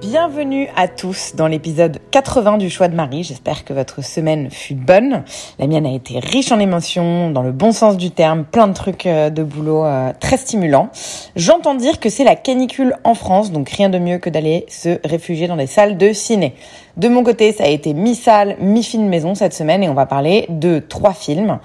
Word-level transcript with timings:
Bienvenue 0.00 0.68
à 0.76 0.88
tous 0.88 1.36
dans 1.36 1.46
l'épisode 1.46 2.00
80 2.10 2.58
du 2.58 2.68
Choix 2.68 2.88
de 2.88 2.94
Marie. 2.94 3.22
J'espère 3.22 3.64
que 3.64 3.72
votre 3.72 4.04
semaine 4.04 4.50
fut 4.50 4.74
bonne. 4.74 5.24
La 5.58 5.66
mienne 5.66 5.86
a 5.86 5.92
été 5.92 6.18
riche 6.18 6.52
en 6.52 6.58
émotions, 6.58 7.30
dans 7.30 7.42
le 7.42 7.50
bon 7.50 7.72
sens 7.72 7.96
du 7.96 8.10
terme, 8.10 8.44
plein 8.44 8.68
de 8.68 8.74
trucs 8.74 9.06
euh, 9.06 9.30
de 9.30 9.42
boulot 9.42 9.86
euh, 9.86 10.12
très 10.20 10.36
stimulants. 10.36 10.90
J'entends 11.34 11.74
dire 11.74 11.98
que 11.98 12.10
c'est 12.10 12.24
la 12.24 12.36
canicule 12.36 12.94
en 13.04 13.14
France, 13.14 13.52
donc 13.52 13.70
rien 13.70 13.88
de 13.88 13.98
mieux 13.98 14.18
que 14.18 14.28
d'aller 14.28 14.66
se 14.68 14.98
réfugier 15.02 15.48
dans 15.48 15.56
des 15.56 15.66
salles 15.66 15.96
de 15.96 16.12
ciné. 16.12 16.54
De 16.98 17.08
mon 17.08 17.24
côté, 17.24 17.52
ça 17.52 17.64
a 17.64 17.68
été 17.68 17.94
mi-salle, 17.94 18.56
mi-film 18.60 19.08
maison 19.08 19.34
cette 19.34 19.54
semaine 19.54 19.82
et 19.82 19.88
on 19.88 19.94
va 19.94 20.04
parler 20.04 20.44
de 20.50 20.78
trois 20.78 21.14
films 21.14 21.58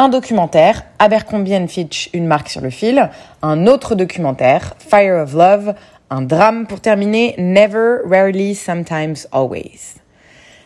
un 0.00 0.08
documentaire, 0.08 0.84
Abercrombie 1.00 1.66
Fitch, 1.66 2.08
une 2.12 2.26
marque 2.26 2.48
sur 2.48 2.60
le 2.60 2.70
fil, 2.70 3.10
un 3.42 3.66
autre 3.66 3.96
documentaire, 3.96 4.74
Fire 4.78 5.24
of 5.24 5.34
Love, 5.34 5.74
un 6.10 6.22
drame 6.22 6.66
pour 6.66 6.80
terminer, 6.80 7.34
Never, 7.38 7.98
Rarely, 8.04 8.54
Sometimes, 8.54 9.26
Always. 9.32 9.96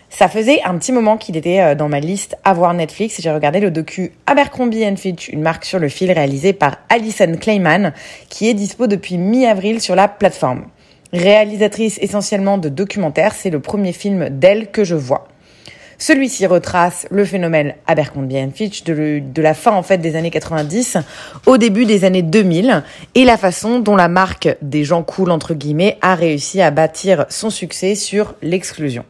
Ça 0.09 0.29
faisait 0.29 0.61
un 0.63 0.77
petit 0.77 0.93
moment 0.93 1.17
qu'il 1.17 1.37
était 1.37 1.61
euh, 1.61 1.75
dans 1.75 1.89
ma 1.89 1.99
liste 1.99 2.37
à 2.45 2.53
voir 2.53 2.75
Netflix 2.75 3.19
et 3.19 3.23
j'ai 3.23 3.31
regardé 3.31 3.61
le 3.61 3.71
docu 3.71 4.13
Abercrombie 4.27 4.85
Fitch, 4.97 5.29
une 5.29 5.41
marque 5.41 5.65
sur 5.65 5.79
le 5.79 5.89
fil 5.89 6.13
réalisé 6.13 6.53
par 6.53 6.77
Alison 6.91 7.33
Clayman, 7.41 7.95
qui 8.29 8.49
est 8.49 8.55
dispo 8.55 8.87
depuis 8.87 9.17
mi-avril 9.17 9.81
sur 9.81 9.95
la 9.95 10.09
plateforme. 10.09 10.67
Réalisatrice 11.15 11.99
essentiellement 12.03 12.59
de 12.59 12.69
documentaires, 12.69 13.35
c'est 13.35 13.51
le 13.51 13.61
premier 13.61 13.93
film 13.93 14.29
d'elle 14.29 14.71
que 14.71 14.85
je 14.85 14.95
vois. 14.95 15.29
Celui-ci 16.03 16.47
retrace 16.47 17.07
le 17.13 17.25
phénomène 17.25 17.75
Abercrombie 17.87 18.35
Fitch 18.53 18.83
de, 18.83 19.23
la 19.41 19.55
fin 19.55 19.71
en 19.71 19.85
fait 19.85 19.99
des 19.99 20.17
années 20.17 20.33
90 20.33 20.99
au 21.47 21.59
début 21.59 21.85
des 21.85 22.05
années 22.05 22.23
2000 22.23 22.83
et 23.15 23.25
la 23.25 23.37
façon 23.37 23.79
dont 23.79 23.95
la 23.95 24.09
marque 24.09 24.49
des 24.63 24.83
gens 24.83 25.05
cool 25.05 25.31
entre 25.31 25.55
guillemets 25.55 25.99
a 26.01 26.17
réussi 26.17 26.61
à 26.61 26.73
bâtir 26.73 27.27
son 27.29 27.51
succès 27.51 27.95
sur 27.95 28.35
l'exclusion. 28.43 29.05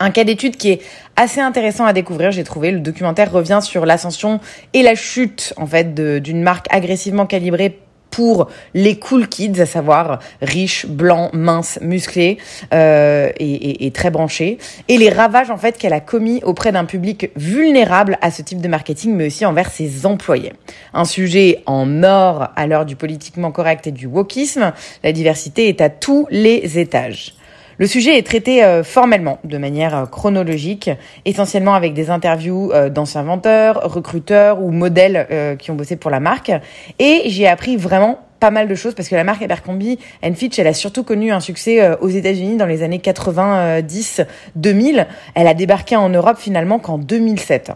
Un 0.00 0.10
cas 0.10 0.24
d'étude 0.24 0.56
qui 0.56 0.72
est 0.72 0.82
assez 1.14 1.40
intéressant 1.40 1.84
à 1.84 1.92
découvrir, 1.92 2.32
j'ai 2.32 2.42
trouvé. 2.42 2.72
Le 2.72 2.80
documentaire 2.80 3.30
revient 3.30 3.60
sur 3.62 3.86
l'ascension 3.86 4.40
et 4.74 4.82
la 4.82 4.96
chute 4.96 5.54
en 5.58 5.66
fait 5.68 5.94
d'une 5.94 6.42
marque 6.42 6.66
agressivement 6.70 7.26
calibrée 7.26 7.78
pour 8.20 8.50
les 8.74 8.98
cool 8.98 9.28
kids, 9.28 9.62
à 9.62 9.64
savoir 9.64 10.18
riches, 10.42 10.84
blancs, 10.84 11.32
minces, 11.32 11.78
musclés 11.80 12.36
euh, 12.74 13.30
et, 13.38 13.50
et, 13.50 13.86
et, 13.86 13.90
très 13.92 14.10
branchés, 14.10 14.58
et 14.88 14.98
les 14.98 15.08
ravages 15.08 15.50
en 15.50 15.56
fait 15.56 15.78
qu'elle 15.78 15.94
a 15.94 16.00
commis 16.00 16.42
auprès 16.44 16.70
d'un 16.70 16.84
public 16.84 17.30
vulnérable 17.34 18.18
à 18.20 18.30
ce 18.30 18.42
type 18.42 18.60
de 18.60 18.68
marketing, 18.68 19.14
mais 19.14 19.28
aussi 19.28 19.46
envers 19.46 19.70
ses 19.70 20.04
employés. 20.04 20.52
Un 20.92 21.06
sujet 21.06 21.62
en 21.64 22.02
or 22.02 22.48
à 22.56 22.66
l'heure 22.66 22.84
du 22.84 22.94
politiquement 22.94 23.52
correct 23.52 23.86
et 23.86 23.90
du 23.90 24.06
wokisme. 24.06 24.74
La 25.02 25.12
diversité 25.12 25.70
est 25.70 25.80
à 25.80 25.88
tous 25.88 26.26
les 26.30 26.78
étages. 26.78 27.32
Le 27.80 27.86
sujet 27.86 28.18
est 28.18 28.26
traité 28.26 28.62
euh, 28.62 28.84
formellement, 28.84 29.38
de 29.42 29.56
manière 29.56 29.96
euh, 29.96 30.04
chronologique, 30.04 30.90
essentiellement 31.24 31.72
avec 31.72 31.94
des 31.94 32.10
interviews 32.10 32.70
euh, 32.74 32.90
d'anciens 32.90 33.22
vendeurs, 33.22 33.80
recruteurs 33.90 34.62
ou 34.62 34.70
modèles 34.70 35.26
euh, 35.30 35.56
qui 35.56 35.70
ont 35.70 35.76
bossé 35.76 35.96
pour 35.96 36.10
la 36.10 36.20
marque. 36.20 36.52
Et 36.98 37.22
j'ai 37.24 37.48
appris 37.48 37.78
vraiment 37.78 38.18
pas 38.38 38.50
mal 38.50 38.68
de 38.68 38.74
choses 38.74 38.94
parce 38.94 39.08
que 39.08 39.14
la 39.14 39.24
marque 39.24 39.40
Abercrombie 39.40 39.98
Fitch, 40.34 40.58
elle 40.58 40.66
a 40.66 40.74
surtout 40.74 41.04
connu 41.04 41.32
un 41.32 41.40
succès 41.40 41.96
aux 42.02 42.08
États-Unis 42.08 42.58
dans 42.58 42.66
les 42.66 42.82
années 42.82 42.98
90-2000. 42.98 45.06
Elle 45.34 45.46
a 45.46 45.54
débarqué 45.54 45.96
en 45.96 46.10
Europe 46.10 46.36
finalement 46.38 46.78
qu'en 46.78 46.98
2007. 46.98 47.72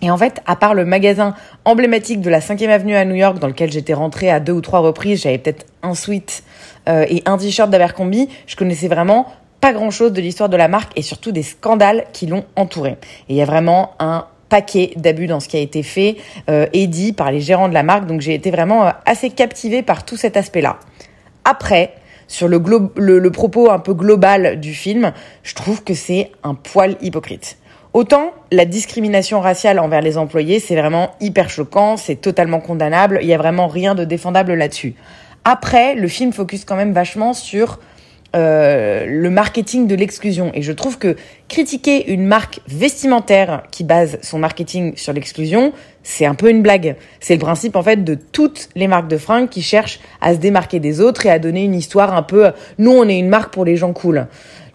Et 0.00 0.10
en 0.10 0.16
fait, 0.16 0.40
à 0.46 0.56
part 0.56 0.74
le 0.74 0.84
magasin 0.84 1.34
emblématique 1.64 2.20
de 2.20 2.30
la 2.30 2.40
5e 2.40 2.68
avenue 2.68 2.94
à 2.94 3.04
New 3.04 3.16
York, 3.16 3.38
dans 3.38 3.48
lequel 3.48 3.70
j'étais 3.72 3.94
rentrée 3.94 4.30
à 4.30 4.40
deux 4.40 4.52
ou 4.52 4.60
trois 4.60 4.80
reprises, 4.80 5.22
j'avais 5.22 5.38
peut-être 5.38 5.66
un 5.82 5.94
sweat 5.94 6.44
euh, 6.88 7.04
et 7.08 7.22
un 7.26 7.36
t-shirt 7.36 7.68
d'Abercrombie, 7.70 8.28
je 8.46 8.56
connaissais 8.56 8.88
vraiment 8.88 9.26
pas 9.60 9.72
grand-chose 9.72 10.12
de 10.12 10.20
l'histoire 10.20 10.48
de 10.48 10.56
la 10.56 10.68
marque 10.68 10.92
et 10.96 11.02
surtout 11.02 11.32
des 11.32 11.42
scandales 11.42 12.04
qui 12.12 12.26
l'ont 12.26 12.44
entourée. 12.54 12.96
Et 13.28 13.34
il 13.34 13.36
y 13.36 13.42
a 13.42 13.44
vraiment 13.44 13.94
un 13.98 14.26
paquet 14.48 14.92
d'abus 14.96 15.26
dans 15.26 15.40
ce 15.40 15.48
qui 15.48 15.56
a 15.56 15.60
été 15.60 15.82
fait 15.82 16.16
euh, 16.48 16.66
et 16.72 16.86
dit 16.86 17.12
par 17.12 17.32
les 17.32 17.40
gérants 17.40 17.68
de 17.68 17.74
la 17.74 17.82
marque. 17.82 18.06
Donc 18.06 18.20
j'ai 18.20 18.34
été 18.34 18.50
vraiment 18.50 18.86
euh, 18.86 18.90
assez 19.04 19.30
captivée 19.30 19.82
par 19.82 20.04
tout 20.04 20.16
cet 20.16 20.36
aspect-là. 20.36 20.78
Après, 21.44 21.94
sur 22.28 22.46
le, 22.46 22.62
le, 22.96 23.18
le 23.18 23.30
propos 23.30 23.70
un 23.70 23.78
peu 23.78 23.94
global 23.94 24.60
du 24.60 24.74
film, 24.74 25.12
je 25.42 25.54
trouve 25.54 25.82
que 25.82 25.94
c'est 25.94 26.30
un 26.44 26.54
poil 26.54 26.96
hypocrite. 27.00 27.58
Autant 27.98 28.32
la 28.52 28.64
discrimination 28.64 29.40
raciale 29.40 29.80
envers 29.80 30.02
les 30.02 30.18
employés, 30.18 30.60
c'est 30.60 30.76
vraiment 30.76 31.16
hyper 31.20 31.50
choquant, 31.50 31.96
c'est 31.96 32.14
totalement 32.14 32.60
condamnable, 32.60 33.18
il 33.22 33.26
y 33.26 33.34
a 33.34 33.38
vraiment 33.38 33.66
rien 33.66 33.96
de 33.96 34.04
défendable 34.04 34.54
là-dessus. 34.54 34.94
Après, 35.44 35.96
le 35.96 36.06
film 36.06 36.32
focus 36.32 36.64
quand 36.64 36.76
même 36.76 36.92
vachement 36.92 37.32
sur 37.32 37.80
euh, 38.36 39.04
le 39.04 39.30
marketing 39.30 39.88
de 39.88 39.96
l'exclusion. 39.96 40.52
Et 40.54 40.62
je 40.62 40.70
trouve 40.70 40.96
que 40.96 41.16
critiquer 41.48 42.12
une 42.12 42.24
marque 42.24 42.60
vestimentaire 42.68 43.64
qui 43.72 43.82
base 43.82 44.20
son 44.22 44.38
marketing 44.38 44.96
sur 44.96 45.12
l'exclusion, 45.12 45.72
c'est 46.10 46.24
un 46.24 46.34
peu 46.34 46.48
une 46.48 46.62
blague. 46.62 46.96
C'est 47.20 47.34
le 47.34 47.40
principe 47.40 47.76
en 47.76 47.82
fait 47.82 48.02
de 48.02 48.14
toutes 48.14 48.70
les 48.74 48.88
marques 48.88 49.08
de 49.08 49.18
fringues 49.18 49.50
qui 49.50 49.60
cherchent 49.60 50.00
à 50.22 50.32
se 50.32 50.38
démarquer 50.38 50.80
des 50.80 51.02
autres 51.02 51.26
et 51.26 51.30
à 51.30 51.38
donner 51.38 51.64
une 51.64 51.74
histoire 51.74 52.14
un 52.14 52.22
peu 52.22 52.50
nous 52.78 52.92
on 52.92 53.06
est 53.06 53.18
une 53.18 53.28
marque 53.28 53.52
pour 53.52 53.66
les 53.66 53.76
gens 53.76 53.92
cool. 53.92 54.26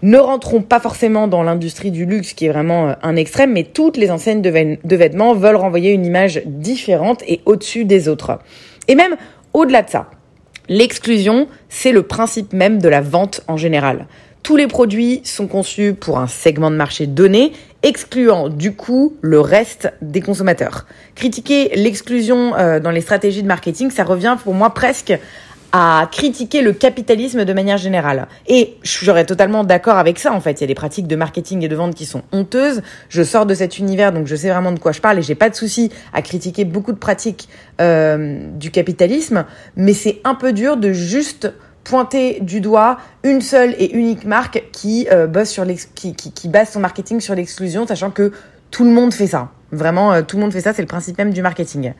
Ne 0.04 0.20
rentrons 0.20 0.62
pas 0.62 0.80
forcément 0.80 1.28
dans 1.28 1.42
l'industrie 1.42 1.90
du 1.90 2.06
luxe 2.06 2.34
qui 2.34 2.46
est 2.46 2.50
vraiment 2.50 2.90
euh, 2.90 2.94
un 3.02 3.16
extrême, 3.16 3.52
mais 3.52 3.64
toutes 3.64 3.98
les 3.98 4.12
enseignes 4.12 4.42
de 4.42 4.96
vêtements 4.96 5.34
veulent 5.34 5.56
renvoyer 5.56 5.92
une 5.92 6.06
image 6.06 6.44
différente 6.46 7.24
et 7.28 7.42
au-dessus 7.46 7.86
des 7.86 8.10
autres. 8.10 8.38
Et 8.88 8.94
même 8.94 9.16
au-delà 9.54 9.82
de 9.82 9.90
ça, 9.90 10.10
L'exclusion, 10.70 11.48
c'est 11.68 11.92
le 11.92 12.04
principe 12.04 12.54
même 12.54 12.82
de 12.82 12.88
la 12.88 13.02
vente 13.02 13.42
en 13.50 13.58
général. 13.58 14.08
Tous 14.44 14.56
les 14.56 14.68
produits 14.68 15.20
sont 15.26 15.48
conçus 15.48 15.94
pour 15.94 16.20
un 16.20 16.28
segment 16.28 16.72
de 16.72 16.78
marché 16.78 17.06
donné, 17.06 17.52
excluant 17.84 18.50
du 18.50 18.76
coup 18.76 19.18
le 19.22 19.40
reste 19.40 19.94
des 20.02 20.22
consommateurs. 20.22 20.88
Critiquer 21.16 21.72
l'exclusion 21.76 22.56
euh, 22.56 22.80
dans 22.80 22.92
les 22.92 23.02
stratégies 23.02 23.44
de 23.44 23.48
marketing, 23.48 23.92
ça 23.92 24.04
revient 24.04 24.38
pour 24.42 24.54
moi 24.54 24.72
presque 24.72 25.14
à 25.76 26.08
critiquer 26.12 26.62
le 26.62 26.72
capitalisme 26.72 27.46
de 27.46 27.54
manière 27.54 27.78
générale. 27.78 28.28
Et 28.48 28.76
je 28.84 29.06
serais 29.06 29.26
totalement 29.26 29.64
d'accord 29.64 29.98
avec 29.98 30.20
ça, 30.20 30.32
en 30.32 30.40
fait. 30.40 30.62
Il 30.62 30.62
y 30.62 30.64
a 30.66 30.68
des 30.68 30.76
pratiques 30.76 31.08
de 31.08 31.16
marketing 31.16 31.64
et 31.64 31.68
de 31.68 31.76
vente 31.76 31.96
qui 31.96 32.06
sont 32.06 32.22
honteuses. 32.32 32.84
Je 33.10 33.24
sors 33.24 33.48
de 33.48 33.56
cet 33.56 33.80
univers, 33.80 34.14
donc 34.14 34.28
je 34.28 34.36
sais 34.36 34.50
vraiment 34.50 34.72
de 34.72 34.78
quoi 34.78 34.92
je 34.92 35.02
parle 35.02 35.18
et 35.18 35.24
j'ai 35.24 35.34
pas 35.34 35.50
de 35.50 35.56
souci 35.56 35.92
à 36.14 36.22
critiquer 36.22 36.64
beaucoup 36.64 36.92
de 36.92 37.00
pratiques 37.00 37.50
euh, 37.82 38.48
du 38.54 38.70
capitalisme. 38.70 39.46
Mais 39.76 39.94
c'est 39.94 40.22
un 40.26 40.36
peu 40.36 40.54
dur 40.54 40.78
de 40.78 40.94
juste 40.94 41.52
pointer 41.84 42.40
du 42.42 42.62
doigt 42.62 42.98
une 43.24 43.42
seule 43.42 43.76
et 43.78 43.94
unique 43.96 44.26
marque 44.26 44.64
qui, 44.72 45.08
euh, 45.12 45.28
bosse 45.28 45.50
sur 45.50 45.66
qui, 45.96 46.16
qui, 46.16 46.32
qui 46.32 46.48
base 46.48 46.70
son 46.70 46.80
marketing 46.80 47.20
sur 47.20 47.36
l'exclusion, 47.36 47.86
sachant 47.88 48.12
que 48.12 48.32
tout 48.72 48.84
le 48.84 48.90
monde 48.90 49.14
fait 49.14 49.28
ça. 49.28 49.52
Vraiment, 49.74 50.14
euh, 50.14 50.22
tout 50.22 50.38
le 50.38 50.44
monde 50.44 50.54
fait 50.54 50.62
ça, 50.62 50.72
c'est 50.72 50.84
le 50.84 50.88
principe 50.88 51.18
même 51.18 51.34
du 51.34 51.42
marketing. 51.42 51.94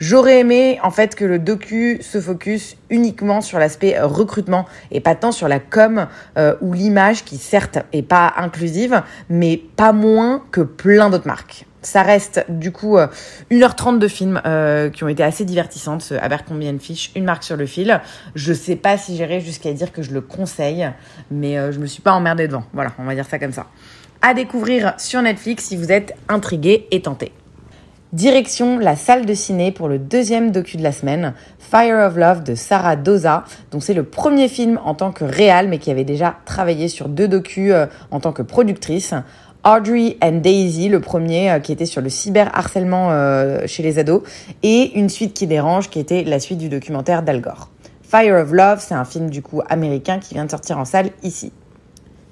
J'aurais 0.00 0.40
aimé 0.40 0.80
en 0.82 0.90
fait 0.90 1.14
que 1.14 1.24
le 1.24 1.38
docu 1.38 1.98
se 2.02 2.20
focus 2.20 2.76
uniquement 2.88 3.40
sur 3.40 3.60
l'aspect 3.60 3.96
euh, 3.96 4.06
recrutement 4.06 4.66
et 4.90 5.00
pas 5.00 5.14
tant 5.14 5.30
sur 5.30 5.46
la 5.46 5.60
com 5.60 6.08
euh, 6.38 6.56
ou 6.60 6.72
l'image 6.72 7.24
qui 7.24 7.36
certes 7.36 7.78
est 7.92 8.02
pas 8.02 8.34
inclusive, 8.36 9.02
mais 9.28 9.60
pas 9.76 9.92
moins 9.92 10.42
que 10.50 10.60
plein 10.60 11.08
d'autres 11.08 11.28
marques. 11.28 11.66
Ça 11.82 12.02
reste 12.02 12.44
du 12.48 12.72
coup 12.72 12.98
1h30 13.50 13.98
de 13.98 14.08
films 14.08 14.40
euh, 14.44 14.90
qui 14.90 15.02
ont 15.04 15.08
été 15.08 15.22
assez 15.22 15.44
divertissantes, 15.44 16.02
ce 16.02 16.14
Abercrombie 16.14 16.78
Fish, 16.78 17.10
une 17.16 17.24
marque 17.24 17.42
sur 17.42 17.56
le 17.56 17.66
fil. 17.66 18.00
Je 18.34 18.52
sais 18.52 18.76
pas 18.76 18.98
si 18.98 19.16
j'irai 19.16 19.40
jusqu'à 19.40 19.72
dire 19.72 19.92
que 19.92 20.02
je 20.02 20.12
le 20.12 20.20
conseille, 20.20 20.90
mais 21.30 21.58
euh, 21.58 21.72
je 21.72 21.78
me 21.78 21.86
suis 21.86 22.02
pas 22.02 22.12
emmerdée 22.12 22.48
devant. 22.48 22.64
Voilà, 22.74 22.92
on 22.98 23.04
va 23.04 23.14
dire 23.14 23.26
ça 23.26 23.38
comme 23.38 23.52
ça 23.52 23.66
à 24.22 24.34
découvrir 24.34 24.94
sur 24.98 25.22
Netflix 25.22 25.64
si 25.64 25.76
vous 25.76 25.92
êtes 25.92 26.14
intrigué 26.28 26.86
et 26.90 27.02
tenté. 27.02 27.32
Direction 28.12 28.78
la 28.78 28.96
salle 28.96 29.24
de 29.24 29.34
ciné 29.34 29.70
pour 29.70 29.88
le 29.88 29.98
deuxième 29.98 30.50
docu 30.50 30.76
de 30.76 30.82
la 30.82 30.90
semaine, 30.90 31.32
Fire 31.60 32.06
of 32.08 32.16
Love 32.16 32.42
de 32.42 32.56
Sarah 32.56 32.96
Doza, 32.96 33.44
dont 33.70 33.78
c'est 33.78 33.94
le 33.94 34.02
premier 34.02 34.48
film 34.48 34.80
en 34.84 34.94
tant 34.94 35.12
que 35.12 35.24
réal, 35.24 35.68
mais 35.68 35.78
qui 35.78 35.92
avait 35.92 36.04
déjà 36.04 36.36
travaillé 36.44 36.88
sur 36.88 37.08
deux 37.08 37.28
docus 37.28 37.72
euh, 37.72 37.86
en 38.10 38.18
tant 38.18 38.32
que 38.32 38.42
productrice. 38.42 39.14
Audrey 39.62 40.16
and 40.22 40.36
Daisy, 40.36 40.88
le 40.88 41.00
premier 41.00 41.50
euh, 41.50 41.58
qui 41.58 41.72
était 41.72 41.84
sur 41.84 42.00
le 42.00 42.08
cyberharcèlement 42.08 43.10
euh, 43.10 43.66
chez 43.66 43.82
les 43.82 43.98
ados, 43.98 44.22
et 44.62 44.98
Une 44.98 45.10
suite 45.10 45.34
qui 45.34 45.46
dérange, 45.46 45.90
qui 45.90 45.98
était 45.98 46.24
la 46.24 46.40
suite 46.40 46.58
du 46.58 46.70
documentaire 46.70 47.22
d'Al 47.22 47.42
Gore. 47.42 47.68
Fire 48.02 48.36
of 48.36 48.52
Love, 48.52 48.80
c'est 48.80 48.94
un 48.94 49.04
film 49.04 49.28
du 49.28 49.42
coup 49.42 49.60
américain 49.68 50.18
qui 50.18 50.34
vient 50.34 50.46
de 50.46 50.50
sortir 50.50 50.78
en 50.78 50.86
salle 50.86 51.10
ici. 51.22 51.52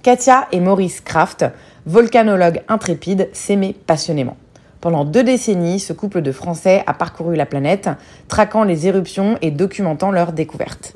Katia 0.02 0.48
et 0.52 0.60
Maurice 0.60 1.02
Kraft, 1.02 1.44
volcanologues 1.84 2.62
intrépides, 2.66 3.28
s'aimaient 3.32 3.74
passionnément. 3.86 4.36
Pendant 4.80 5.04
deux 5.04 5.24
décennies, 5.24 5.80
ce 5.80 5.92
couple 5.92 6.22
de 6.22 6.32
Français 6.32 6.82
a 6.86 6.94
parcouru 6.94 7.36
la 7.36 7.46
planète, 7.46 7.90
traquant 8.28 8.64
les 8.64 8.86
éruptions 8.86 9.36
et 9.42 9.50
documentant 9.50 10.10
leurs 10.10 10.32
découvertes. 10.32 10.94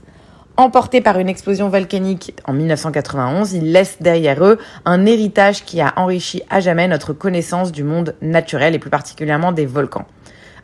Emportés 0.63 1.01
par 1.01 1.19
une 1.19 1.29
explosion 1.29 1.69
volcanique 1.69 2.37
en 2.45 2.53
1991, 2.53 3.53
ils 3.53 3.73
laissent 3.73 4.01
derrière 4.01 4.45
eux 4.45 4.59
un 4.85 5.07
héritage 5.07 5.65
qui 5.65 5.81
a 5.81 5.93
enrichi 5.97 6.45
à 6.51 6.61
jamais 6.61 6.87
notre 6.87 7.13
connaissance 7.13 7.73
du 7.73 7.83
monde 7.83 8.15
naturel 8.23 8.73
et 8.77 8.79
plus 8.79 8.89
particulièrement 8.89 9.51
des 9.51 9.67
volcans. 9.67 10.07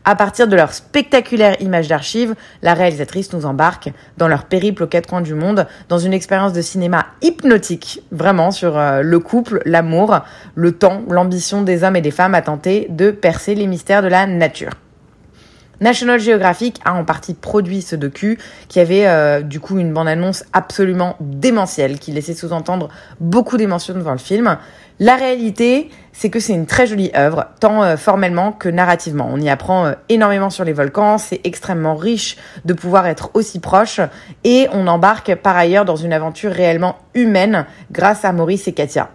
À 0.05 0.15
partir 0.15 0.47
de 0.47 0.55
leur 0.55 0.71
spectaculaire 0.71 1.61
image 1.61 1.89
d'archives, 1.89 2.35
la 2.61 2.75
réalisatrice 2.75 3.33
nous 3.33 3.45
embarque 3.45 3.91
dans 4.15 4.29
leur 4.29 4.45
périple 4.45 4.83
aux 4.83 4.87
quatre 4.87 5.09
coins 5.09 5.19
du 5.19 5.33
monde, 5.33 5.67
dans 5.89 5.99
une 5.99 6.13
expérience 6.13 6.53
de 6.53 6.61
cinéma 6.61 7.07
hypnotique, 7.21 8.01
vraiment 8.13 8.51
sur 8.51 8.77
euh, 8.77 9.01
le 9.01 9.19
couple, 9.19 9.61
l'amour, 9.65 10.19
le 10.55 10.71
temps, 10.71 11.01
l'ambition 11.09 11.61
des 11.61 11.83
hommes 11.83 11.97
et 11.97 12.01
des 12.01 12.11
femmes 12.11 12.35
à 12.35 12.41
tenter 12.41 12.87
de 12.89 13.11
percer 13.11 13.53
les 13.53 13.67
mystères 13.67 14.01
de 14.01 14.07
la 14.07 14.27
nature. 14.27 14.71
National 15.81 16.19
Geographic 16.19 16.79
a 16.83 16.93
en 16.93 17.05
partie 17.05 17.33
produit 17.33 17.81
ce 17.81 17.95
docu 17.95 18.37
qui 18.67 18.79
avait 18.79 19.07
euh, 19.07 19.41
du 19.41 19.59
coup 19.59 19.79
une 19.79 19.93
bande-annonce 19.93 20.43
absolument 20.51 21.15
démentielle 21.19 21.99
qui 21.99 22.11
laissait 22.11 22.33
sous-entendre 22.33 22.89
beaucoup 23.19 23.57
d'émotions 23.57 23.93
devant 23.93 24.11
le 24.11 24.17
film. 24.17 24.57
La 24.99 25.15
réalité, 25.15 25.89
c'est 26.11 26.29
que 26.29 26.41
c'est 26.41 26.53
une 26.53 26.65
très 26.65 26.85
jolie 26.85 27.11
œuvre, 27.15 27.45
tant 27.61 27.81
euh, 27.83 27.95
formellement 27.95 28.51
que 28.51 28.67
narrativement. 28.67 29.29
On 29.31 29.39
y 29.39 29.49
apprend 29.49 29.85
euh, 29.85 29.93
énormément 30.09 30.49
sur 30.49 30.65
les 30.65 30.73
volcans, 30.73 31.17
c'est 31.17 31.39
extrêmement 31.45 31.95
riche 31.95 32.35
de 32.65 32.73
pouvoir 32.73 33.07
être 33.07 33.31
aussi 33.33 33.59
proche 33.59 34.01
et 34.43 34.67
on 34.73 34.87
embarque 34.87 35.35
par 35.35 35.55
ailleurs 35.55 35.85
dans 35.85 35.95
une 35.95 36.11
aventure 36.11 36.51
réellement 36.51 36.97
humaine 37.13 37.65
grâce 37.91 38.25
à 38.25 38.33
Maurice 38.33 38.67
et 38.67 38.73
Katia 38.73 39.09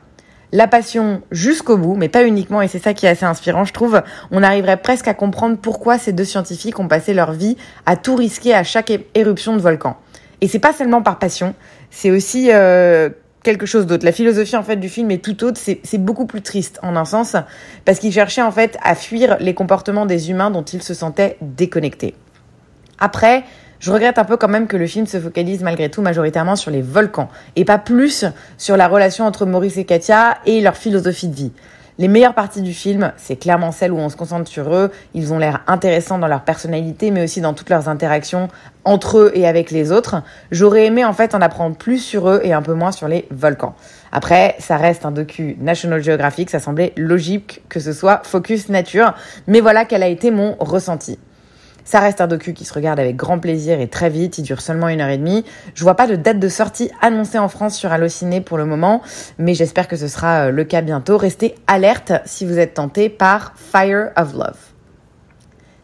la 0.54 0.68
passion 0.68 1.20
jusqu'au 1.32 1.76
bout, 1.76 1.96
mais 1.96 2.08
pas 2.08 2.24
uniquement, 2.24 2.62
et 2.62 2.68
c'est 2.68 2.78
ça 2.78 2.94
qui 2.94 3.06
est 3.06 3.08
assez 3.08 3.24
inspirant, 3.24 3.64
je 3.64 3.72
trouve. 3.72 4.00
On 4.30 4.40
arriverait 4.40 4.76
presque 4.76 5.08
à 5.08 5.12
comprendre 5.12 5.58
pourquoi 5.60 5.98
ces 5.98 6.12
deux 6.12 6.24
scientifiques 6.24 6.78
ont 6.78 6.86
passé 6.86 7.12
leur 7.12 7.32
vie 7.32 7.56
à 7.86 7.96
tout 7.96 8.14
risquer 8.14 8.54
à 8.54 8.62
chaque 8.62 8.92
éruption 9.16 9.56
de 9.56 9.60
volcan. 9.60 9.96
Et 10.40 10.46
c'est 10.46 10.60
pas 10.60 10.72
seulement 10.72 11.02
par 11.02 11.18
passion, 11.18 11.56
c'est 11.90 12.12
aussi 12.12 12.52
euh, 12.52 13.10
quelque 13.42 13.66
chose 13.66 13.84
d'autre. 13.84 14.04
La 14.04 14.12
philosophie 14.12 14.56
en 14.56 14.62
fait 14.62 14.76
du 14.76 14.88
film 14.88 15.10
est 15.10 15.24
tout 15.24 15.42
autre, 15.42 15.60
c'est 15.60 15.98
beaucoup 15.98 16.24
plus 16.24 16.40
triste 16.40 16.78
en 16.84 16.94
un 16.94 17.04
sens, 17.04 17.34
parce 17.84 17.98
qu'ils 17.98 18.12
cherchaient 18.12 18.40
en 18.40 18.52
fait 18.52 18.78
à 18.84 18.94
fuir 18.94 19.36
les 19.40 19.54
comportements 19.54 20.06
des 20.06 20.30
humains 20.30 20.52
dont 20.52 20.62
ils 20.62 20.84
se 20.84 20.94
sentaient 20.94 21.36
déconnectés. 21.40 22.14
Après, 23.00 23.42
je 23.80 23.90
regrette 23.90 24.18
un 24.18 24.24
peu 24.24 24.36
quand 24.36 24.48
même 24.48 24.66
que 24.66 24.76
le 24.76 24.86
film 24.86 25.06
se 25.06 25.20
focalise 25.20 25.62
malgré 25.62 25.90
tout 25.90 26.02
majoritairement 26.02 26.56
sur 26.56 26.70
les 26.70 26.82
volcans 26.82 27.28
et 27.56 27.64
pas 27.64 27.78
plus 27.78 28.24
sur 28.58 28.76
la 28.76 28.88
relation 28.88 29.26
entre 29.26 29.46
Maurice 29.46 29.76
et 29.76 29.84
Katia 29.84 30.38
et 30.46 30.60
leur 30.60 30.76
philosophie 30.76 31.28
de 31.28 31.34
vie. 31.34 31.52
Les 31.96 32.08
meilleures 32.08 32.34
parties 32.34 32.60
du 32.60 32.74
film, 32.74 33.12
c'est 33.16 33.36
clairement 33.36 33.70
celles 33.70 33.92
où 33.92 33.98
on 33.98 34.08
se 34.08 34.16
concentre 34.16 34.50
sur 34.50 34.74
eux. 34.74 34.90
Ils 35.14 35.32
ont 35.32 35.38
l'air 35.38 35.62
intéressants 35.68 36.18
dans 36.18 36.26
leur 36.26 36.42
personnalité, 36.42 37.12
mais 37.12 37.22
aussi 37.22 37.40
dans 37.40 37.54
toutes 37.54 37.70
leurs 37.70 37.88
interactions 37.88 38.48
entre 38.84 39.18
eux 39.18 39.32
et 39.34 39.46
avec 39.46 39.70
les 39.70 39.92
autres. 39.92 40.16
J'aurais 40.50 40.86
aimé 40.86 41.04
en 41.04 41.12
fait 41.12 41.36
en 41.36 41.40
apprendre 41.40 41.76
plus 41.76 41.98
sur 41.98 42.28
eux 42.28 42.40
et 42.42 42.52
un 42.52 42.62
peu 42.62 42.74
moins 42.74 42.90
sur 42.90 43.06
les 43.06 43.28
volcans. 43.30 43.76
Après, 44.10 44.56
ça 44.58 44.76
reste 44.76 45.06
un 45.06 45.12
docu 45.12 45.56
National 45.60 46.02
Geographic, 46.02 46.50
ça 46.50 46.58
semblait 46.58 46.94
logique 46.96 47.62
que 47.68 47.78
ce 47.78 47.92
soit 47.92 48.22
focus 48.24 48.68
nature, 48.70 49.14
mais 49.46 49.60
voilà 49.60 49.84
quel 49.84 50.02
a 50.02 50.08
été 50.08 50.32
mon 50.32 50.56
ressenti. 50.58 51.20
Ça 51.84 52.00
reste 52.00 52.22
un 52.22 52.26
docu 52.26 52.54
qui 52.54 52.64
se 52.64 52.72
regarde 52.72 52.98
avec 52.98 53.14
grand 53.16 53.38
plaisir 53.38 53.78
et 53.78 53.88
très 53.88 54.08
vite, 54.08 54.38
il 54.38 54.42
dure 54.42 54.62
seulement 54.62 54.88
une 54.88 55.02
heure 55.02 55.10
et 55.10 55.18
demie. 55.18 55.44
Je 55.74 55.82
vois 55.84 55.96
pas 55.96 56.06
de 56.06 56.16
date 56.16 56.38
de 56.38 56.48
sortie 56.48 56.90
annoncée 57.02 57.38
en 57.38 57.48
France 57.48 57.76
sur 57.76 57.92
Allociné 57.92 58.40
pour 58.40 58.56
le 58.56 58.64
moment, 58.64 59.02
mais 59.38 59.54
j'espère 59.54 59.86
que 59.86 59.96
ce 59.96 60.08
sera 60.08 60.46
euh, 60.46 60.50
le 60.50 60.64
cas 60.64 60.80
bientôt. 60.80 61.18
Restez 61.18 61.54
alerte 61.66 62.12
si 62.24 62.46
vous 62.46 62.58
êtes 62.58 62.74
tenté 62.74 63.10
par 63.10 63.52
Fire 63.56 64.10
of 64.16 64.32
Love. 64.32 64.74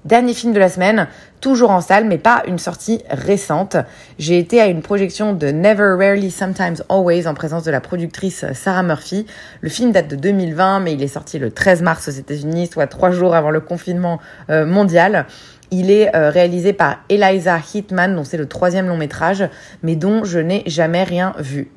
Dernier 0.06 0.32
film 0.32 0.54
de 0.54 0.58
la 0.58 0.70
semaine, 0.70 1.08
toujours 1.42 1.70
en 1.70 1.82
salle, 1.82 2.06
mais 2.06 2.16
pas 2.16 2.42
une 2.46 2.58
sortie 2.58 3.02
récente. 3.10 3.76
J'ai 4.18 4.38
été 4.38 4.58
à 4.58 4.66
une 4.66 4.80
projection 4.80 5.34
de 5.34 5.48
Never, 5.48 5.94
Rarely, 5.98 6.30
Sometimes, 6.30 6.76
Always 6.88 7.26
en 7.26 7.34
présence 7.34 7.64
de 7.64 7.70
la 7.70 7.82
productrice 7.82 8.46
Sarah 8.54 8.82
Murphy. 8.82 9.26
Le 9.60 9.68
film 9.68 9.92
date 9.92 10.08
de 10.08 10.16
2020, 10.16 10.80
mais 10.80 10.94
il 10.94 11.02
est 11.02 11.08
sorti 11.08 11.38
le 11.38 11.50
13 11.50 11.82
mars 11.82 12.08
aux 12.08 12.12
États-Unis, 12.12 12.70
soit 12.72 12.86
trois 12.86 13.10
jours 13.10 13.34
avant 13.34 13.50
le 13.50 13.60
confinement 13.60 14.20
euh, 14.48 14.64
mondial. 14.64 15.26
Il 15.70 15.90
est 15.90 16.14
euh, 16.16 16.30
réalisé 16.30 16.72
par 16.72 16.98
Eliza 17.08 17.58
Hitman, 17.58 18.16
dont 18.16 18.24
c'est 18.24 18.36
le 18.36 18.46
troisième 18.46 18.88
long 18.88 18.96
métrage, 18.96 19.48
mais 19.82 19.96
dont 19.96 20.24
je 20.24 20.38
n'ai 20.38 20.64
jamais 20.66 21.04
rien 21.04 21.34
vu. 21.38 21.70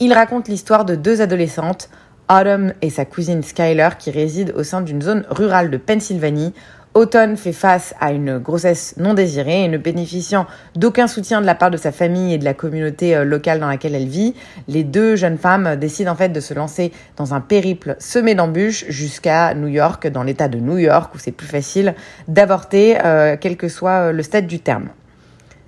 Il 0.00 0.12
raconte 0.12 0.48
l'histoire 0.48 0.84
de 0.84 0.96
deux 0.96 1.20
adolescentes, 1.22 1.88
Autumn 2.28 2.74
et 2.82 2.90
sa 2.90 3.04
cousine 3.04 3.42
Skyler, 3.42 3.90
qui 3.98 4.10
résident 4.10 4.52
au 4.56 4.64
sein 4.64 4.80
d'une 4.80 5.02
zone 5.02 5.24
rurale 5.30 5.70
de 5.70 5.76
Pennsylvanie 5.76 6.52
Autumn 6.94 7.38
fait 7.38 7.52
face 7.52 7.94
à 8.00 8.12
une 8.12 8.38
grossesse 8.38 8.94
non 8.98 9.14
désirée 9.14 9.64
et 9.64 9.68
ne 9.68 9.78
bénéficiant 9.78 10.46
d'aucun 10.76 11.06
soutien 11.06 11.40
de 11.40 11.46
la 11.46 11.54
part 11.54 11.70
de 11.70 11.78
sa 11.78 11.90
famille 11.90 12.34
et 12.34 12.38
de 12.38 12.44
la 12.44 12.52
communauté 12.52 13.16
euh, 13.16 13.24
locale 13.24 13.60
dans 13.60 13.68
laquelle 13.68 13.94
elle 13.94 14.08
vit. 14.08 14.34
Les 14.68 14.84
deux 14.84 15.16
jeunes 15.16 15.38
femmes 15.38 15.76
décident 15.76 16.12
en 16.12 16.16
fait 16.16 16.28
de 16.28 16.40
se 16.40 16.52
lancer 16.52 16.92
dans 17.16 17.32
un 17.32 17.40
périple 17.40 17.96
semé 17.98 18.34
d'embûches 18.34 18.84
jusqu'à 18.88 19.54
New 19.54 19.68
York, 19.68 20.06
dans 20.08 20.22
l'état 20.22 20.48
de 20.48 20.58
New 20.58 20.76
York 20.76 21.14
où 21.14 21.18
c'est 21.18 21.32
plus 21.32 21.46
facile 21.46 21.94
d'avorter, 22.28 22.98
euh, 23.02 23.36
quel 23.40 23.56
que 23.56 23.68
soit 23.68 24.08
euh, 24.08 24.12
le 24.12 24.22
stade 24.22 24.46
du 24.46 24.60
terme. 24.60 24.90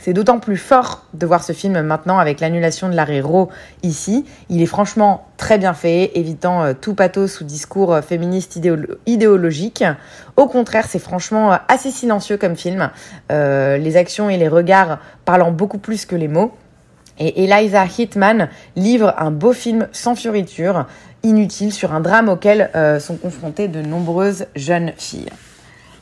C'est 0.05 0.13
d'autant 0.13 0.39
plus 0.39 0.59
fort 0.59 1.07
de 1.15 1.25
voir 1.25 1.43
ce 1.43 1.55
film 1.55 1.81
maintenant 1.81 2.19
avec 2.19 2.41
l'annulation 2.41 2.91
de 2.91 2.95
l'arrêt 2.95 3.23
Roe 3.23 3.49
ici. 3.83 4.27
Il 4.51 4.61
est 4.61 4.67
franchement 4.67 5.27
très 5.39 5.57
bien 5.57 5.73
fait, 5.73 6.11
évitant 6.15 6.63
euh, 6.63 6.75
tout 6.79 6.93
pathos 6.93 7.41
ou 7.41 7.45
discours 7.45 7.95
euh, 7.95 8.03
féministe 8.03 8.61
idéologique. 9.07 9.83
Au 10.37 10.47
contraire, 10.47 10.85
c'est 10.87 10.99
franchement 10.99 11.55
euh, 11.55 11.57
assez 11.69 11.91
silencieux 11.91 12.37
comme 12.37 12.55
film. 12.55 12.91
les 13.31 13.97
actions 13.97 14.29
et 14.29 14.37
les 14.37 14.49
regards 14.49 14.99
parlant 15.25 15.53
beaucoup 15.53 15.79
plus 15.79 16.05
que 16.05 16.17
les 16.17 16.29
mots. 16.29 16.53
Et 17.19 17.45
Eliza 17.45 17.87
Hitman 17.87 18.51
livre 18.77 19.15
un 19.17 19.31
beau 19.31 19.55
film 19.55 19.89
sans 19.93 20.15
fioriture, 20.17 20.85
inutile, 21.23 21.73
sur 21.73 21.95
un 21.95 22.01
drame 22.01 22.29
auquel 22.29 22.71
sont 23.01 23.17
confrontées 23.17 23.69
de 23.69 23.81
nombreuses 23.81 24.49
jeunes 24.55 24.93
filles. 24.99 25.31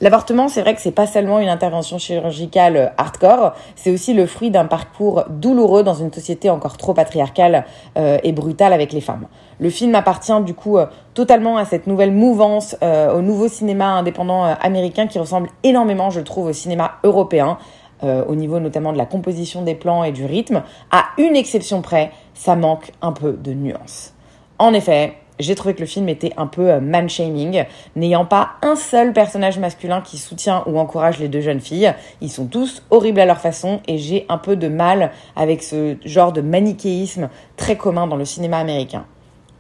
L'avortement, 0.02 0.48
c'est 0.48 0.62
vrai 0.62 0.74
que 0.74 0.80
c'est 0.80 0.90
pas 0.90 1.06
seulement 1.06 1.38
une 1.38 1.48
intervention 1.48 1.96
chirurgicale 1.96 2.76
euh, 2.76 2.88
hardcore, 2.96 3.52
c'est 3.76 3.92
aussi 3.92 4.14
le 4.14 4.26
fruit 4.26 4.50
d'un 4.50 4.64
parcours 4.64 5.22
douloureux 5.30 5.84
dans 5.84 5.94
une 5.94 6.12
société 6.12 6.50
encore 6.50 6.76
trop 6.76 6.92
patriarcale 6.92 7.64
euh, 7.96 8.18
et 8.24 8.32
brutale 8.32 8.72
avec 8.72 8.92
les 8.92 9.00
femmes. 9.00 9.28
Le 9.60 9.70
film 9.70 9.94
appartient 9.94 10.40
du 10.40 10.54
coup 10.54 10.76
euh, 10.76 10.86
totalement 11.14 11.56
à 11.56 11.64
cette 11.64 11.86
nouvelle 11.86 12.10
mouvance, 12.10 12.74
au 12.82 13.20
nouveau 13.20 13.46
cinéma 13.46 13.90
indépendant 13.90 14.42
américain 14.42 15.06
qui 15.06 15.20
ressemble 15.20 15.50
énormément, 15.62 16.10
je 16.10 16.20
trouve, 16.20 16.46
au 16.46 16.52
cinéma 16.52 16.94
européen. 17.04 17.58
au 18.02 18.34
niveau 18.34 18.58
notamment 18.58 18.92
de 18.92 18.98
la 18.98 19.06
composition 19.06 19.62
des 19.62 19.76
plans 19.76 20.02
et 20.02 20.10
du 20.10 20.24
rythme, 20.24 20.62
à 20.90 21.04
une 21.18 21.36
exception 21.36 21.82
près, 21.82 22.10
ça 22.34 22.56
manque 22.56 22.90
un 23.02 23.12
peu 23.12 23.32
de 23.32 23.52
nuance. 23.52 24.14
En 24.58 24.72
effet, 24.74 25.14
j'ai 25.38 25.54
trouvé 25.54 25.74
que 25.74 25.80
le 25.80 25.86
film 25.86 26.08
était 26.08 26.32
un 26.36 26.46
peu 26.46 26.70
euh, 26.70 26.80
man-shaming, 26.80 27.64
n'ayant 27.96 28.24
pas 28.24 28.52
un 28.62 28.76
seul 28.76 29.12
personnage 29.12 29.58
masculin 29.58 30.00
qui 30.00 30.18
soutient 30.18 30.62
ou 30.66 30.78
encourage 30.78 31.18
les 31.18 31.28
deux 31.28 31.40
jeunes 31.40 31.60
filles. 31.60 31.94
Ils 32.20 32.30
sont 32.30 32.46
tous 32.46 32.82
horribles 32.90 33.20
à 33.20 33.26
leur 33.26 33.38
façon 33.38 33.80
et 33.88 33.98
j'ai 33.98 34.26
un 34.28 34.38
peu 34.38 34.56
de 34.56 34.68
mal 34.68 35.10
avec 35.36 35.62
ce 35.62 35.96
genre 36.04 36.32
de 36.32 36.40
manichéisme 36.40 37.28
très 37.56 37.76
commun 37.76 38.06
dans 38.06 38.16
le 38.16 38.24
cinéma 38.24 38.58
américain. 38.58 39.04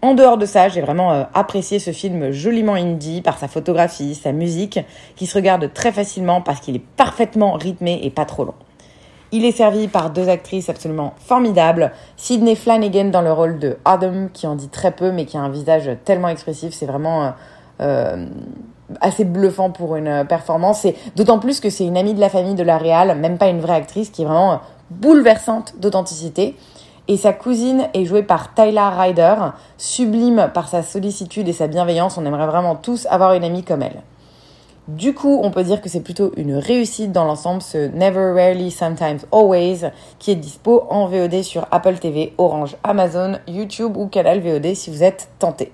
En 0.04 0.14
dehors 0.14 0.36
de 0.36 0.46
ça, 0.46 0.68
j'ai 0.68 0.80
vraiment 0.80 1.12
euh, 1.12 1.24
apprécié 1.32 1.78
ce 1.78 1.92
film 1.92 2.32
joliment 2.32 2.74
indie 2.74 3.22
par 3.22 3.38
sa 3.38 3.46
photographie, 3.46 4.16
sa 4.16 4.32
musique, 4.32 4.80
qui 5.14 5.26
se 5.26 5.34
regarde 5.34 5.72
très 5.72 5.92
facilement 5.92 6.40
parce 6.40 6.60
qu'il 6.60 6.74
est 6.74 6.84
parfaitement 6.96 7.52
rythmé 7.52 8.00
et 8.02 8.10
pas 8.10 8.24
trop 8.24 8.44
long. 8.44 8.54
Il 9.34 9.46
est 9.46 9.52
servi 9.52 9.88
par 9.88 10.10
deux 10.10 10.28
actrices 10.28 10.68
absolument 10.68 11.14
formidables. 11.16 11.92
Sydney 12.18 12.54
Flanagan 12.54 13.06
dans 13.06 13.22
le 13.22 13.32
rôle 13.32 13.58
de 13.58 13.78
Adam, 13.86 14.28
qui 14.30 14.46
en 14.46 14.54
dit 14.54 14.68
très 14.68 14.90
peu, 14.90 15.10
mais 15.10 15.24
qui 15.24 15.38
a 15.38 15.40
un 15.40 15.48
visage 15.48 15.90
tellement 16.04 16.28
expressif. 16.28 16.74
C'est 16.74 16.84
vraiment 16.84 17.24
euh, 17.24 17.30
euh, 17.80 18.26
assez 19.00 19.24
bluffant 19.24 19.70
pour 19.70 19.96
une 19.96 20.26
performance. 20.28 20.84
Et 20.84 20.94
d'autant 21.16 21.38
plus 21.38 21.60
que 21.60 21.70
c'est 21.70 21.86
une 21.86 21.96
amie 21.96 22.12
de 22.12 22.20
la 22.20 22.28
famille 22.28 22.54
de 22.54 22.62
la 22.62 22.76
Real, 22.76 23.18
même 23.18 23.38
pas 23.38 23.48
une 23.48 23.60
vraie 23.60 23.76
actrice, 23.76 24.10
qui 24.10 24.20
est 24.20 24.26
vraiment 24.26 24.60
bouleversante 24.90 25.76
d'authenticité. 25.78 26.54
Et 27.08 27.16
sa 27.16 27.32
cousine 27.32 27.88
est 27.94 28.04
jouée 28.04 28.22
par 28.22 28.52
Tyler 28.52 28.80
Ryder, 28.80 29.36
sublime 29.78 30.50
par 30.52 30.68
sa 30.68 30.82
sollicitude 30.82 31.48
et 31.48 31.54
sa 31.54 31.68
bienveillance. 31.68 32.18
On 32.18 32.26
aimerait 32.26 32.46
vraiment 32.46 32.76
tous 32.76 33.06
avoir 33.10 33.32
une 33.32 33.44
amie 33.44 33.64
comme 33.64 33.82
elle. 33.82 34.02
Du 34.88 35.14
coup, 35.14 35.40
on 35.44 35.52
peut 35.52 35.62
dire 35.62 35.80
que 35.80 35.88
c'est 35.88 36.00
plutôt 36.00 36.32
une 36.36 36.56
réussite 36.56 37.12
dans 37.12 37.24
l'ensemble, 37.24 37.62
ce 37.62 37.88
Never, 37.94 38.32
Rarely, 38.32 38.72
Sometimes, 38.72 39.20
Always, 39.30 39.92
qui 40.18 40.32
est 40.32 40.34
dispo 40.34 40.86
en 40.90 41.06
VOD 41.06 41.42
sur 41.42 41.68
Apple 41.70 41.94
TV, 41.94 42.34
Orange, 42.36 42.76
Amazon, 42.82 43.38
YouTube 43.46 43.96
ou 43.96 44.08
Canal 44.08 44.40
VOD 44.40 44.74
si 44.74 44.90
vous 44.90 45.04
êtes 45.04 45.28
tenté. 45.38 45.70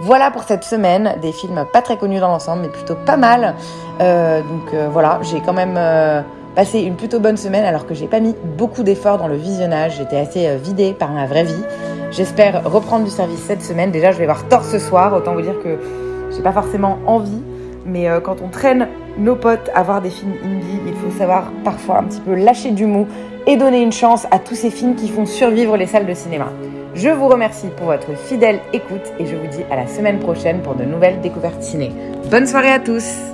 Voilà 0.00 0.30
pour 0.30 0.42
cette 0.44 0.64
semaine, 0.64 1.16
des 1.20 1.32
films 1.32 1.66
pas 1.70 1.82
très 1.82 1.98
connus 1.98 2.18
dans 2.18 2.28
l'ensemble, 2.28 2.62
mais 2.62 2.68
plutôt 2.68 2.96
pas 2.96 3.18
mal. 3.18 3.54
Euh, 4.00 4.40
donc 4.40 4.72
euh, 4.72 4.88
voilà, 4.90 5.20
j'ai 5.22 5.40
quand 5.42 5.52
même 5.52 5.76
euh, 5.76 6.22
passé 6.56 6.80
une 6.80 6.96
plutôt 6.96 7.20
bonne 7.20 7.36
semaine 7.36 7.64
alors 7.66 7.86
que 7.86 7.92
j'ai 7.92 8.06
pas 8.06 8.20
mis 8.20 8.34
beaucoup 8.56 8.84
d'efforts 8.84 9.18
dans 9.18 9.28
le 9.28 9.36
visionnage. 9.36 9.98
J'étais 9.98 10.16
assez 10.16 10.56
vidée 10.56 10.94
par 10.94 11.10
ma 11.10 11.26
vraie 11.26 11.44
vie. 11.44 11.62
J'espère 12.10 12.64
reprendre 12.64 13.04
du 13.04 13.10
service 13.10 13.40
cette 13.40 13.62
semaine. 13.62 13.90
Déjà, 13.90 14.12
je 14.12 14.18
vais 14.18 14.24
voir 14.24 14.48
Thor 14.48 14.64
ce 14.64 14.78
soir. 14.78 15.12
Autant 15.12 15.34
vous 15.34 15.42
dire 15.42 15.62
que 15.62 15.78
j'ai 16.34 16.42
pas 16.42 16.52
forcément 16.52 16.98
envie. 17.06 17.42
Mais 17.84 18.08
euh, 18.08 18.20
quand 18.20 18.36
on 18.42 18.48
traîne 18.48 18.88
nos 19.18 19.36
potes 19.36 19.70
à 19.74 19.82
voir 19.82 20.00
des 20.00 20.10
films 20.10 20.34
indie, 20.44 20.80
il 20.86 20.94
faut 20.94 21.16
savoir 21.18 21.50
parfois 21.64 21.98
un 21.98 22.04
petit 22.04 22.20
peu 22.20 22.34
lâcher 22.34 22.70
du 22.70 22.86
mou 22.86 23.06
et 23.46 23.56
donner 23.56 23.82
une 23.82 23.92
chance 23.92 24.26
à 24.30 24.38
tous 24.38 24.54
ces 24.54 24.70
films 24.70 24.94
qui 24.94 25.08
font 25.08 25.26
survivre 25.26 25.76
les 25.76 25.86
salles 25.86 26.06
de 26.06 26.14
cinéma. 26.14 26.48
Je 26.94 27.08
vous 27.08 27.28
remercie 27.28 27.68
pour 27.76 27.86
votre 27.86 28.16
fidèle 28.16 28.60
écoute 28.72 29.12
et 29.18 29.26
je 29.26 29.34
vous 29.34 29.46
dis 29.46 29.64
à 29.70 29.76
la 29.76 29.86
semaine 29.86 30.18
prochaine 30.18 30.60
pour 30.60 30.74
de 30.74 30.84
nouvelles 30.84 31.20
découvertes 31.20 31.62
ciné. 31.62 31.90
Bonne 32.30 32.46
soirée 32.46 32.70
à 32.70 32.78
tous 32.78 33.31